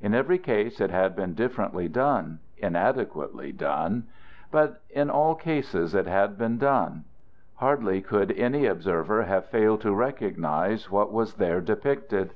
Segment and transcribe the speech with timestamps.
[0.00, 4.08] In every case it had been differently done, inadequately done;
[4.50, 7.04] but in all cases it had been done.
[7.54, 12.34] Hardly could any observer have failed to recognize what was there depicted.